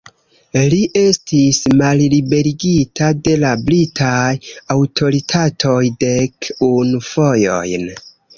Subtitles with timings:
[0.69, 4.33] Li estis malliberigita de la britaj
[4.77, 5.77] aŭtoritatoj
[6.07, 7.89] dek unu fojojn.